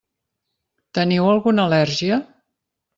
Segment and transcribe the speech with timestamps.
[0.99, 2.23] Teniu alguna al·lèrgia?